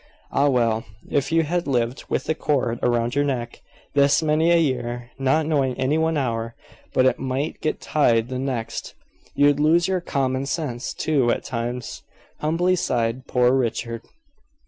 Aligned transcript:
"Ah, 0.31 0.49
well, 0.49 0.83
if 1.11 1.31
you 1.31 1.43
had 1.43 1.67
lived 1.67 2.05
with 2.09 2.23
the 2.23 2.33
cord 2.33 2.79
around 2.81 3.13
your 3.13 3.23
neck 3.23 3.61
this 3.93 4.23
many 4.23 4.49
a 4.49 4.57
year, 4.57 5.11
not 5.19 5.45
knowing 5.45 5.77
any 5.77 5.95
one 5.95 6.17
hour 6.17 6.55
but 6.91 7.05
it 7.05 7.19
might 7.19 7.61
get 7.61 7.79
tied 7.79 8.27
the 8.27 8.39
next, 8.39 8.95
you'd 9.35 9.59
lose 9.59 9.87
your 9.87 10.01
common 10.01 10.47
sense, 10.47 10.95
too, 10.95 11.29
at 11.29 11.43
times," 11.43 12.01
humbly 12.39 12.75
sighed 12.75 13.27
poor 13.27 13.53
Richard. 13.53 14.01